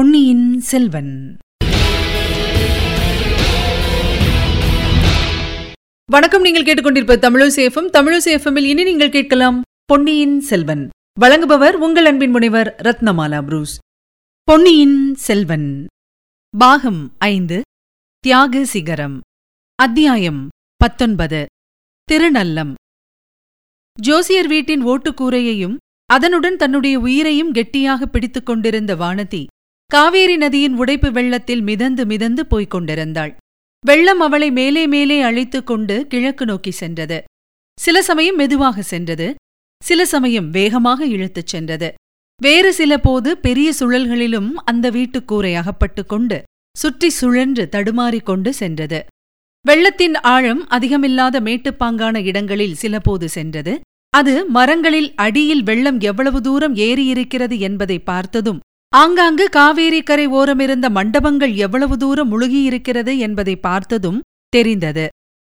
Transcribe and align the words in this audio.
பொன்னியின் 0.00 0.60
செல்வன். 0.60 1.36
வணக்கம் 6.10 6.42
நீங்கள் 6.42 6.62
கேட்டுக்கொண்டிருப்ப 6.62 7.16
தமிழசேஃபம் 7.16 7.90
தமிழசேஃபமில் 7.92 8.64
இனி 8.64 8.82
நீங்கள் 8.82 9.10
கேட்கலாம் 9.10 9.62
பொன்னியின் 9.84 10.40
செல்வன். 10.40 10.88
வழங்குபவர் 11.20 11.72
உங்கள் 11.72 12.04
அன்பின் 12.04 12.30
முனைவர் 12.30 12.76
ரத்னமாலா 12.82 13.42
புரூஸ். 13.42 13.78
பொன்னியின் 14.42 15.14
செல்வன். 15.14 15.86
பாகம் 16.58 17.14
ஐந்து 17.18 17.62
தியாக 18.18 18.64
சிகரம். 18.64 19.20
அத்தியாயம் 19.74 20.48
பத்தொன்பது 20.76 21.46
திருநல்லம். 22.12 22.74
ஜோசியர் 24.00 24.46
வீட்டின் 24.46 24.86
ஓட்டுக்கூரையையும் 24.86 25.76
அதனுடன் 26.06 26.56
தன்னுடைய 26.56 26.98
உயிரையும் 26.98 27.52
கெட்டியாக 27.52 28.06
பிடித்துக் 28.06 28.46
கொண்டிருந்த 28.46 28.96
வானதி 28.96 29.46
காவேரி 29.90 30.36
நதியின் 30.36 30.76
உடைப்பு 30.76 31.12
வெள்ளத்தில் 31.12 31.60
மிதந்து 31.60 32.06
மிதந்து 32.06 32.46
போய்க் 32.46 32.70
கொண்டிருந்தாள். 32.70 33.36
வெள்ளம் 33.86 34.20
அவளை 34.20 34.50
மேலே 34.50 34.86
மேலே 34.86 35.22
அழைத்துக் 35.22 35.66
கொண்டு 35.66 36.06
கிழக்கு 36.06 36.44
நோக்கி 36.44 36.70
சென்றது. 36.70 37.24
சில 37.80 38.02
சமயம் 38.02 38.36
மெதுவாக 38.36 38.82
சென்றது. 38.82 39.34
சில 39.84 40.06
சமயம் 40.06 40.50
வேகமாக 40.50 41.06
இழுத்துச் 41.06 41.46
சென்றது. 41.46 41.94
வேறு 42.42 42.72
சில 42.72 42.98
போது 42.98 43.38
பெரிய 43.38 43.72
சுழல்களிலும் 43.80 44.52
அந்த 44.52 44.90
வீட்டுக்கூரை 44.90 45.54
அகப்பட்டுக் 45.54 46.08
கொண்டு 46.08 46.42
சுற்றி 46.78 47.08
சுழன்று 47.08 47.68
தடுமாறிக் 47.68 48.26
கொண்டு 48.26 48.52
சென்றது. 48.52 49.04
வெள்ளத்தின் 49.66 50.14
ஆழம் 50.14 50.68
அதிகமில்லாத 50.68 51.40
மேட்டுப்பாங்கான 51.40 52.24
இடங்களில் 52.24 52.74
சிலபோது 52.74 53.24
சென்றது. 53.24 53.80
அது 54.10 54.46
மரங்களில் 54.46 55.14
அடியில் 55.14 55.62
வெள்ளம் 55.62 56.00
எவ்வளவு 56.00 56.40
தூரம் 56.40 56.74
ஏறியிருக்கிறது 56.74 57.58
என்பதை 57.58 57.98
பார்த்ததும் 57.98 58.60
ஆங்காங்கு 58.94 59.48
காவேரி 59.48 60.02
கரை 60.02 60.28
ஓரமிருந்த 60.28 60.90
மண்டபங்கள் 60.90 61.54
எவ்வளவு 61.54 61.96
தூரம் 61.96 62.30
முழுகியிருக்கிறது 62.30 63.18
என்பதை 63.18 63.56
பார்த்ததும் 63.56 64.20
தெரிந்தது. 64.48 65.08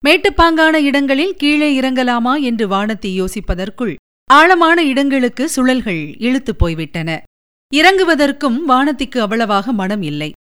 மேட்டுப்பாங்கான 0.04 0.74
இடங்களில் 0.74 1.34
கீழே 1.34 1.80
இறங்கலாமா 1.80 2.42
என்று 2.42 2.68
வானத்தி 2.68 3.24
யோசிப்பதற்குள் 3.24 3.94
ஆழமான 4.30 4.84
இடங்களுக்கு 4.84 5.50
சுழல்கள் 5.56 6.14
இழுத்துப் 6.18 6.58
போய்விட்டன. 6.58 7.22
இறங்குவதற்கும் 7.74 8.58
வானத்திக்கு 8.68 9.18
அவ்வளவாக 9.18 9.72
மனம் 9.72 10.02
இல்லை. 10.02 10.32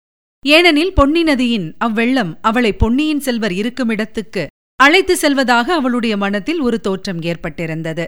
ஏனெனில் 0.45 0.93
பொன்னி 0.93 1.23
நதியின் 1.23 1.75
அவ்வெள்ளம் 1.85 2.37
அவளை 2.41 2.73
பொன்னியின் 2.73 3.19
செல்வர் 3.19 3.51
இருக்குமிடத்துக்கு 3.51 4.45
அழைத்து 4.75 5.17
செல்வதாக 5.17 5.73
அவளுடைய 5.73 6.17
மனத்தில் 6.17 6.59
ஒரு 6.59 6.79
தோற்றம் 6.79 7.19
ஏற்பட்டிருந்தது. 7.19 8.05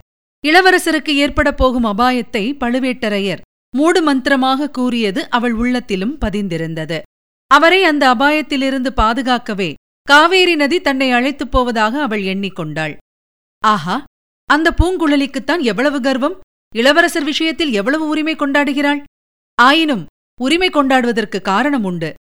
இளவரசருக்கு 0.48 1.14
ஏற்படப் 1.24 1.58
போகும் 1.58 1.86
அபாயத்தை 1.86 2.46
பழுவேட்டரையர் 2.60 3.42
மூடு 3.76 4.02
மந்திரமாக 4.02 4.70
கூறியது 4.70 5.30
அவள் 5.30 5.52
உள்ளத்திலும் 5.52 6.18
பதிந்திருந்தது. 6.18 7.02
அவரை 7.48 7.84
அந்த 7.84 8.14
அபாயத்திலிருந்து 8.14 8.90
பாதுகாக்கவே 8.96 9.74
காவேரி 10.02 10.56
நதி 10.56 10.82
தன்னை 10.82 11.12
அழைத்துப் 11.12 11.52
போவதாக 11.52 12.02
அவள் 12.02 12.22
எண்ணிக்கொண்டாள். 12.22 12.98
ஆஹா! 13.60 14.04
அந்த 14.46 14.74
பூங்குழலிக்குத்தான் 14.82 15.62
எவ்வளவு 15.62 16.02
கர்வம்? 16.02 16.40
இளவரசர் 16.76 17.24
விஷயத்தில் 17.24 17.72
எவ்வளவு 17.72 18.08
உரிமை 18.08 18.36
கொண்டாடுகிறாள்? 18.36 19.04
ஆயினும் 19.56 20.06
உரிமை 20.42 20.70
கொண்டாடுவதற்கு 20.70 21.42
காரணம் 21.42 21.84
உண்டு. 21.84 22.14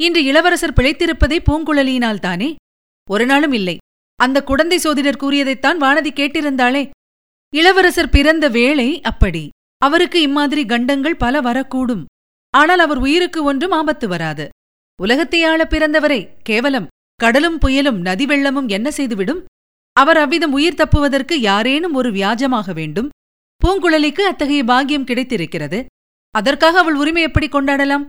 இன்று 0.00 0.24
இளவரசர் 0.24 0.72
பிழைத்திருப்பதே 0.72 1.38
பூங்குழலியினால் 1.50 2.18
தானே 2.18 2.54
ஒரு 3.10 3.26
நாளும் 3.26 3.52
இல்லை. 3.52 3.76
அந்த 4.16 4.44
குடந்தை 4.44 4.78
சோதிடர் 4.78 5.16
கூறியதைத்தான் 5.16 5.80
வானதி 5.80 6.10
கேட்டிருந்தாளே. 6.12 6.90
இளவரசர் 7.54 8.10
பிறந்த 8.10 8.48
வேளை 8.48 9.00
அப்படி. 9.00 9.48
அவருக்கு 9.82 10.18
இம்மாதிரி 10.20 10.62
கண்டங்கள் 10.64 11.20
பல 11.24 11.40
வரக்கூடும். 11.40 12.04
ஆனால் 12.54 12.78
அவர் 12.78 12.98
உயிருக்கு 12.98 13.40
ஒன்றும் 13.42 13.70
ஆபத்து 13.70 14.06
வராது. 14.08 14.44
உலகத்தையாள 14.98 15.60
பிறந்தவரை 15.64 16.20
கேவலம். 16.42 16.90
கடலும் 17.20 17.58
புயலும் 17.58 17.98
நதி 18.00 18.24
வெள்ளமும் 18.26 18.68
என்ன 18.68 18.88
செய்துவிடும்? 18.90 19.40
அவர் 19.96 20.16
அவ்விதம் 20.16 20.52
உயிர் 20.52 20.80
தப்புவதற்கு 20.80 21.34
யாரேனும் 21.40 21.94
ஒரு 21.94 22.10
வியாஜமாக 22.10 22.72
வேண்டும்? 22.74 23.08
பூங்குழலிக்கு 23.60 24.22
அத்தகைய 24.22 24.62
பாக்கியம் 24.64 25.04
கிடைத்திருக்கிறது. 25.04 25.78
அதற்காக 26.34 26.78
அவள் 26.78 26.94
உரிமை 26.94 27.22
எப்படி 27.22 27.48
கொண்டாடலாம்? 27.48 28.04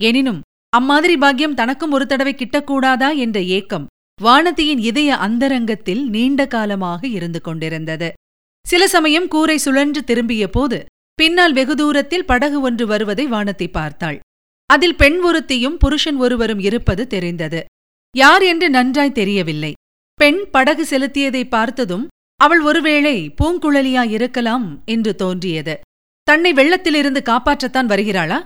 எனினும் 0.00 0.40
அம்மாதிரி 0.72 1.16
பாக்கியம் 1.16 1.54
தனக்கும் 1.54 1.92
ஒரு 1.92 2.04
தடவை 2.06 2.34
கிட்டக்கூடாதா 2.36 3.08
என்ற 3.16 3.38
ஏக்கம் 3.56 3.88
வானதியின் 4.22 4.80
இதய 4.80 5.10
அந்தரங்கத்தில் 5.16 6.02
நீண்ட 6.08 6.40
காலமாக 6.46 7.00
இருந்து 7.06 7.40
கொண்டிருந்தது. 7.40 8.08
சில 8.66 8.82
சமயம் 8.86 9.28
கூரை 9.28 9.56
சுழன்று 9.58 10.00
திரும்பிய 10.04 10.44
போது 10.48 10.78
பின்னால் 11.14 11.52
வெகு 11.52 11.76
தூரத்தில் 11.76 12.24
படகு 12.24 12.60
ஒன்று 12.60 12.86
வருவதை 12.86 13.26
வானத்தை 13.26 13.68
பார்த்தாள். 13.68 14.18
அதில் 14.66 14.96
பெண் 14.96 15.24
ஒருத்தியும் 15.24 15.76
புருஷன் 15.76 16.16
ஒருவரும் 16.16 16.58
இருப்பது 16.58 17.06
தெரிந்தது. 17.06 17.64
யார் 18.16 18.42
என்று 18.42 18.70
நன்றாய் 18.70 19.12
தெரியவில்லை. 19.12 19.72
பெண் 20.14 20.50
படகு 20.50 20.84
செலுத்தியதை 20.84 21.48
பார்த்ததும் 21.48 22.08
அவள் 22.36 22.60
ஒருவேளை 22.60 23.34
பூங்குழலியா 23.42 24.10
இருக்கலாம் 24.10 24.82
என்று 24.84 25.14
தோன்றியது. 25.14 25.80
தன்னை 26.22 26.52
வெள்ளத்திலிருந்து 26.52 27.20
காப்பாற்றத்தான் 27.24 27.90
வருகிறாளா? 27.92 28.38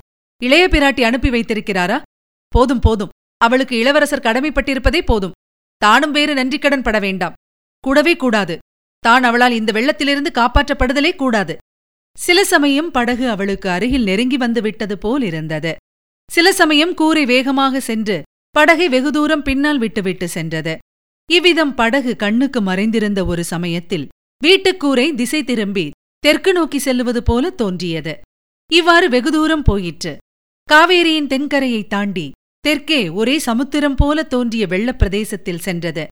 இளைய 0.43 0.69
பிராட்டி 0.69 1.01
அனுப்பி 1.01 1.31
வைத்திருக்கிறாரா? 1.31 2.03
போதும் 2.49 2.81
போதும். 2.81 3.09
அவளுக்கு 3.37 3.77
இளவரசர் 3.77 4.21
கடமைப்பட்டிருப்பதே 4.21 5.01
போதும். 5.05 5.33
தானும் 5.77 6.11
வேறு 6.11 6.35
நன்றிக்கடன் 6.35 6.83
பட 6.83 6.99
வேண்டாம். 6.99 7.33
கூடவே 7.81 8.17
கூடாது. 8.17 8.59
தான் 8.99 9.23
அவளால் 9.23 9.53
இந்த 9.53 9.73
வெள்ளத்திலிருந்து 9.73 10.31
காப்பாற்றப்படுதலே 10.35 11.17
கூடாது. 11.17 11.57
சில 12.19 12.45
சமயம் 12.45 12.91
படகு 12.91 13.29
அவளுக்கு 13.29 13.69
அருகில் 13.69 14.03
நெருங்கி 14.03 14.37
வந்து 14.37 14.63
விட்டது 14.63 14.99
போல் 14.99 15.23
இருந்தது. 15.23 15.77
சில 16.31 16.53
சமயம் 16.53 16.95
கூரை 16.95 17.25
வேகமாக 17.25 17.81
சென்று 17.81 18.23
படகை 18.51 18.89
வெகு 18.89 19.13
தூரம் 19.13 19.43
பின்னால் 19.43 19.79
விட்டுவிட்டு 19.79 20.29
சென்றது. 20.29 20.79
இவ்விதம் 21.31 21.75
படகு 21.75 22.17
கண்ணுக்கு 22.17 22.61
மறைந்திருந்த 22.61 23.25
ஒரு 23.25 23.45
சமயத்தில் 23.45 24.09
வீட்டுக்கூரை 24.43 25.15
திசை 25.15 25.45
திரும்பி 25.45 25.91
தெற்கு 26.19 26.53
நோக்கி 26.53 26.79
செல்லுவது 26.79 27.23
போல 27.23 27.51
தோன்றியது. 27.51 28.21
இவ்வாறு 28.73 29.09
வெகு 29.09 29.31
தூரம் 29.33 29.63
போயிற்று. 29.63 30.17
காவேரியின் 30.69 31.27
தென்கரையை 31.27 31.87
தாண்டி 31.87 32.31
தெற்கே 32.61 33.09
ஒரே 33.09 33.39
சமுத்திரம் 33.39 33.95
போல 33.95 34.23
தோன்றிய 34.23 34.67
வெள்ளப் 34.67 34.99
பிரதேசத்தில் 34.99 35.59
சென்றது. 35.59 36.07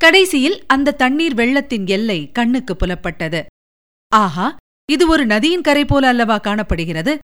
கடைசியில் 0.00 0.64
அந்த 0.66 0.90
தண்ணீர் 0.92 1.34
வெள்ளத்தின் 1.34 1.86
எல்லை 1.86 2.30
கண்ணுக்கு 2.32 2.74
புலப்பட்டது. 2.74 3.40
ஆஹா! 4.12 4.56
இது 4.92 5.08
ஒரு 5.08 5.26
நதியின் 5.26 5.60
கரை 5.60 5.84
போல 5.84 6.08
அல்லவா 6.08 6.38
காணப்படுகிறது? 6.38 7.18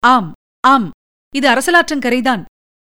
ஆம் 0.00 0.32
ஆம். 0.60 0.90
இது 1.34 1.48
அரசலாற்றங்கரைதான் 1.48 2.44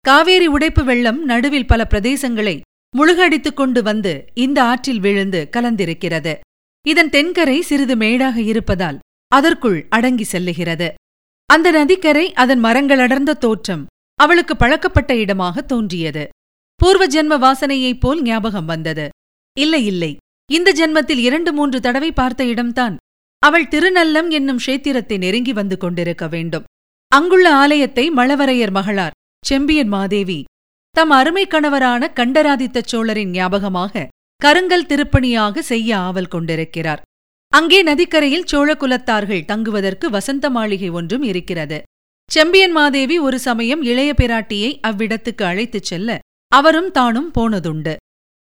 காவேரி 0.00 0.46
உடைப்பு 0.46 0.84
வெள்ளம் 0.84 1.24
நடுவில் 1.24 1.66
பல 1.66 1.86
பிரதேசங்களை 1.90 2.60
முழுகடித்துக் 2.96 3.56
கொண்டு 3.56 3.82
வந்து 3.82 4.24
இந்த 4.34 4.62
ஆற்றில் 4.62 5.00
விழுந்து 5.00 5.48
கலந்திருக்கிறது. 5.56 6.38
இதன் 6.86 7.08
தென்கரை 7.08 7.60
சிறிது 7.60 7.96
மேடாக 7.96 8.40
இருப்பதால் 8.40 8.98
அதற்குள் 9.28 9.86
அடங்கி 9.90 10.26
செல்லுகிறது. 10.32 10.88
அந்த 11.46 11.70
நதிக்கரை 11.70 12.32
அதன் 12.32 12.64
மரங்களடர்ந்த 12.64 13.38
தோற்றம் 13.38 13.86
அவளுக்கு 14.14 14.56
பழக்கப்பட்ட 14.56 15.16
இடமாக 15.16 15.62
தோன்றியது. 15.62 16.28
பூர்வ 16.74 17.06
ஜென்ம 17.06 17.38
வாசனையைப் 17.42 18.00
போல் 18.00 18.22
ஞாபகம் 18.22 18.64
வந்தது. 18.64 19.08
இல்லை 19.58 19.86
இல்லை. 19.86 20.16
இந்த 20.50 20.72
ஜென்மத்தில் 20.72 21.18
இரண்டு 21.18 21.52
மூன்று 21.52 21.80
தடவை 21.80 22.12
பார்த்த 22.12 22.44
இடம்தான் 22.44 22.96
அவள் 23.42 23.70
திருநல்லம் 23.72 24.28
என்னும் 24.30 24.60
க்ஷேத்திரத்தை 24.64 25.16
நெருங்கி 25.18 25.52
வந்து 25.52 25.76
கொண்டிருக்க 25.76 26.24
வேண்டும். 26.28 26.66
அங்குள்ள 27.12 27.46
ஆலயத்தை 27.62 28.04
மழவரையர் 28.10 28.74
மகளார் 28.78 29.16
செம்பியன் 29.44 29.92
மாதேவி 29.94 30.40
தம் 30.94 31.12
அருமை 31.18 31.44
கணவரான 31.46 32.12
கண்டராதித்த 32.18 32.82
சோழரின் 32.90 33.32
ஞாபகமாக 33.36 34.04
கருங்கல் 34.40 34.88
திருப்பணியாக 34.90 35.62
செய்ய 35.70 35.90
ஆவல் 36.08 36.32
கொண்டிருக்கிறார். 36.34 37.02
அங்கே 37.52 37.78
நதிக்கரையில் 37.82 38.48
சோழ 38.52 38.68
குலத்தார்கள் 38.74 39.46
தங்குவதற்கு 39.50 40.06
வசந்த 40.10 40.46
மாளிகை 40.50 40.90
ஒன்றும் 40.98 41.24
இருக்கிறது. 41.30 41.78
செம்பியன் 42.30 42.74
மாதேவி 42.78 43.16
ஒரு 43.18 43.38
சமயம் 43.38 43.82
இளைய 43.82 44.10
பிராட்டியை 44.20 44.70
அவ்விடத்துக்கு 44.88 45.44
அழைத்துச் 45.50 45.88
செல்ல 45.90 46.18
அவரும் 46.52 46.90
தானும் 46.90 47.30
போனதுண்டு. 47.38 47.94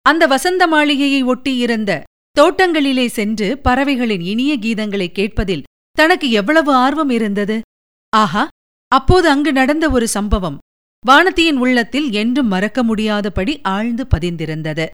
அந்த 0.05 0.23
வசந்த 0.27 0.63
மாளிகையை 0.67 1.21
ஒட்டியிருந்த 1.23 1.91
தோட்டங்களிலே 2.39 3.05
சென்று 3.07 3.57
பறவைகளின் 3.57 4.21
இனிய 4.21 4.57
கீதங்களை 4.57 5.07
கேட்பதில் 5.07 5.63
தனக்கு 5.91 6.31
எவ்வளவு 6.31 6.73
ஆர்வம் 6.73 7.09
இருந்தது? 7.09 7.61
ஆஹா 8.09 8.47
அப்போது 8.87 9.29
அங்கு 9.29 9.51
நடந்த 9.51 9.89
ஒரு 9.89 10.07
சம்பவம். 10.07 10.57
வானத்தியின் 11.07 11.55
உள்ளத்தில் 11.55 12.11
என்றும் 12.11 12.47
மறக்க 12.47 12.83
முடியாதபடி 12.83 13.59
ஆழ்ந்து 13.61 14.07
பதிந்திருந்தது. 14.15 14.85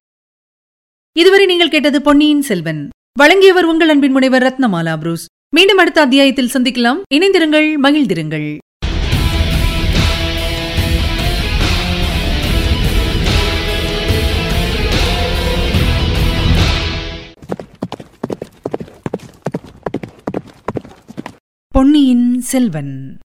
இதுவரை 1.17 1.45
நீங்கள் 1.45 1.69
கேட்டது 1.69 2.01
பொன்னியின் 2.01 2.41
செல்வன். 2.41 2.89
வழங்கியவர் 3.19 3.65
உங்கள் 3.65 3.89
அன்பின் 3.89 4.11
முனைவர் 4.11 4.43
ரத்னமாலா 4.43 4.97
புரூஸ். 4.97 5.25
மீண்டும் 5.55 5.77
அடுத்த 5.77 6.01
அத்தியாயத்தில் 6.01 6.53
சந்திக்கலாம். 6.53 7.01
இணைந்திருங்கள் 7.13 7.69
மகிழ்ந்திருங்கள். 7.83 8.57
பொன்னியின் 21.77 22.41
செல்வன். 22.41 23.17